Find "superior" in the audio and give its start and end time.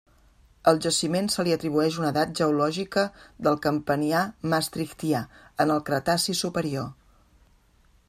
6.45-6.93